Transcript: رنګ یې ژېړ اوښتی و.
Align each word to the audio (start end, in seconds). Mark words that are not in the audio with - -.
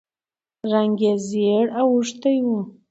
رنګ 0.71 0.97
یې 1.05 1.13
ژېړ 1.27 1.65
اوښتی 1.79 2.37
و. 2.43 2.47